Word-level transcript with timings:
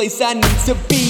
place 0.00 0.22
I 0.22 0.32
need 0.32 0.58
to 0.64 0.74
be. 0.88 1.09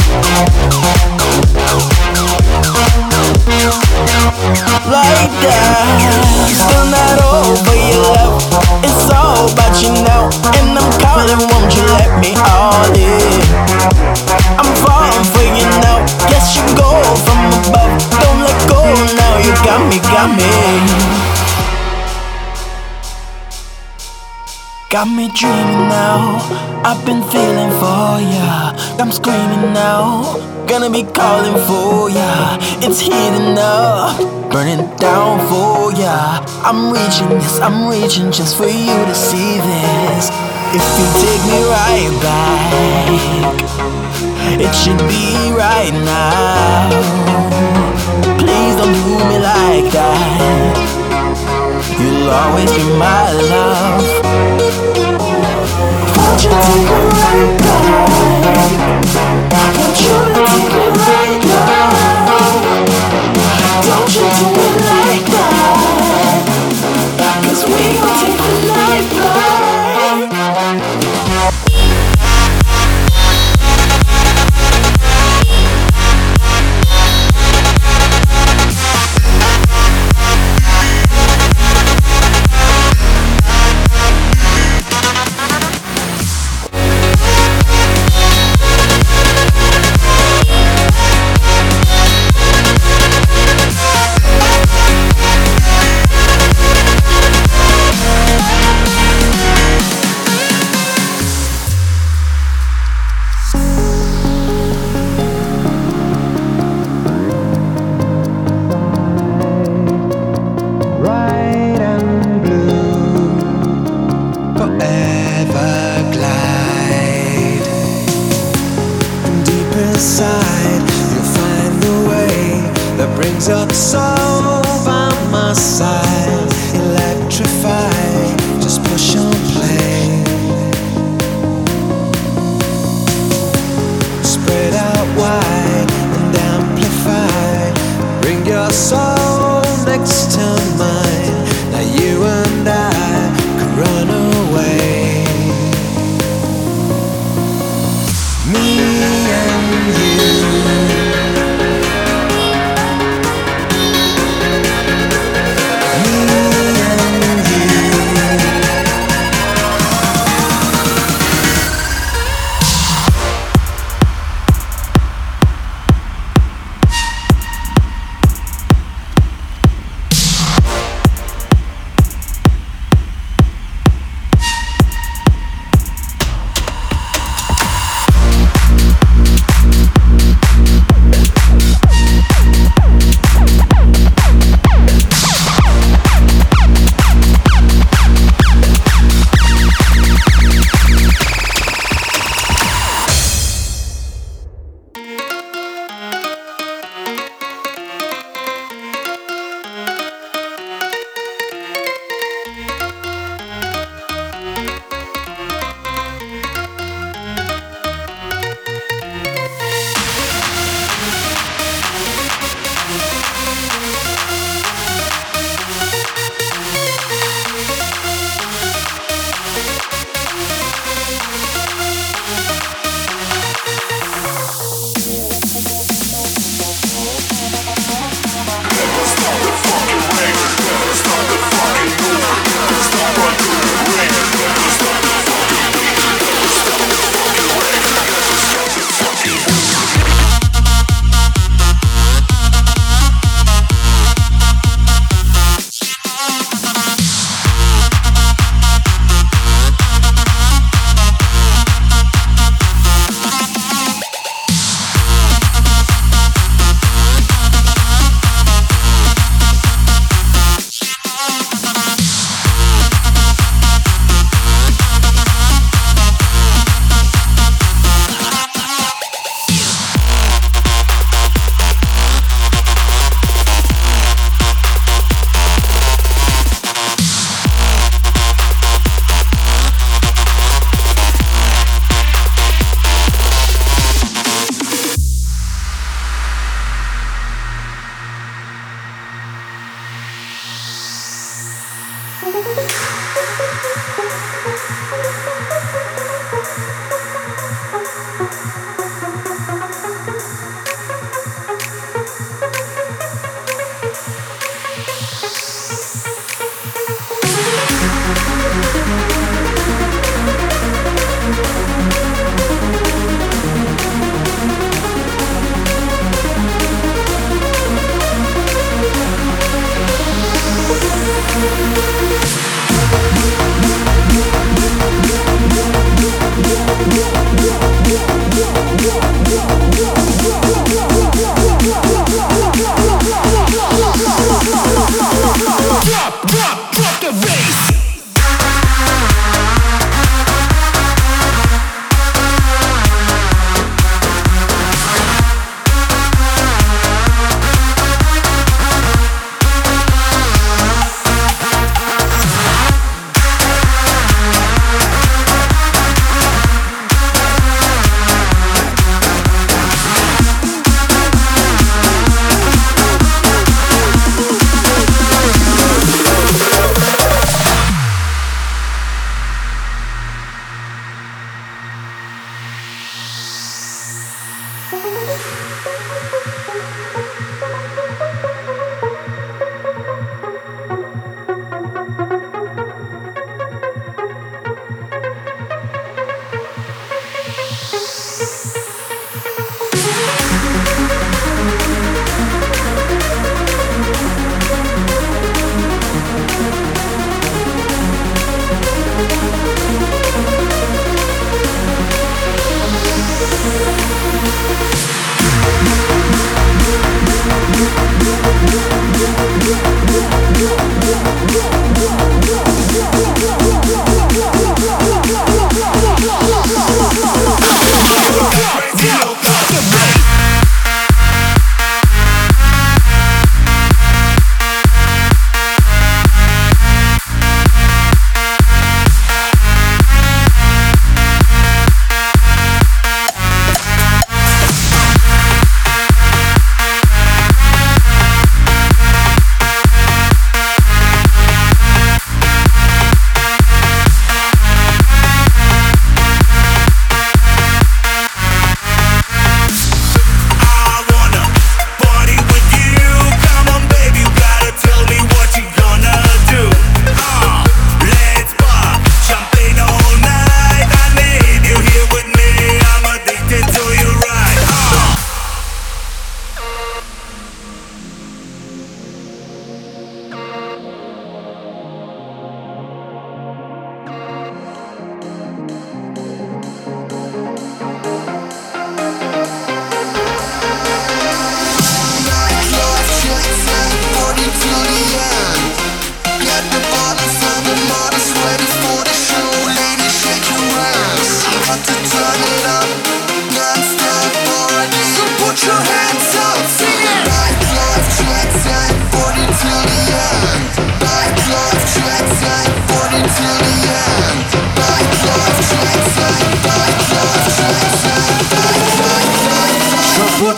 Got 25.01 25.15
me 25.17 25.29
dreaming 25.33 25.89
now. 25.89 26.21
I've 26.85 27.03
been 27.07 27.23
feeling 27.33 27.71
for 27.81 28.21
ya. 28.21 28.69
I'm 29.01 29.11
screaming 29.11 29.73
now. 29.73 30.37
Gonna 30.67 30.91
be 30.91 31.01
calling 31.01 31.57
for 31.67 32.11
ya. 32.11 32.59
It's 32.85 32.99
heating 32.99 33.57
up, 33.57 34.13
burning 34.51 34.85
down 34.97 35.39
for 35.49 35.91
ya. 35.99 36.45
I'm 36.63 36.93
reaching, 36.93 37.31
yes, 37.31 37.59
I'm 37.61 37.87
reaching 37.89 38.31
just 38.31 38.55
for 38.57 38.67
you 38.67 38.95
to 39.09 39.15
see 39.15 39.57
this. 39.69 40.29
If 40.77 40.83
you 40.97 41.05
take 41.23 41.41
me 41.49 41.59
right 41.73 42.15
back, 42.21 43.57
it 44.65 44.71
should 44.75 45.01
be 45.09 45.49
right 45.63 45.93
now. 46.13 46.93
Please 48.37 48.75
don't 48.79 48.93
do 49.07 49.17
me 49.31 49.39
like 49.39 49.87
that. 49.97 50.70
You'll 52.03 52.31
always 52.31 52.71
be 52.71 52.83
my 52.97 53.31
love. 53.31 54.01
Won't 56.17 56.43
you 56.43 56.80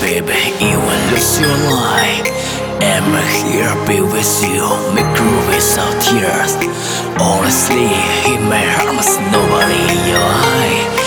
baby, 0.00 0.32
even 0.62 1.00
if 1.16 1.40
you 1.40 1.50
lie. 1.66 2.24
I'm 2.80 3.10
here, 3.44 3.72
be 3.86 4.00
with 4.00 4.42
you, 4.42 4.64
make 4.94 5.06
groove 5.16 5.46
without 5.48 5.92
tears. 6.02 6.52
Honestly, 7.20 7.90
in 8.32 8.42
my 8.48 8.62
arms, 8.84 9.16
nobody 9.32 9.80
in 9.92 10.08
your 10.10 10.28
eye. 10.58 10.97